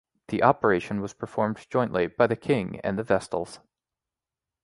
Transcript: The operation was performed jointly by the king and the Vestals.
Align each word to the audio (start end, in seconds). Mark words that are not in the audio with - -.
The 0.29 0.41
operation 0.41 0.99
was 0.99 1.13
performed 1.13 1.67
jointly 1.69 2.07
by 2.07 2.25
the 2.25 2.35
king 2.35 2.79
and 2.79 2.97
the 2.97 3.03
Vestals. 3.03 3.59